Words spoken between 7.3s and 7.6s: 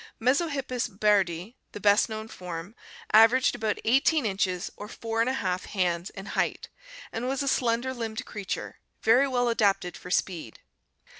a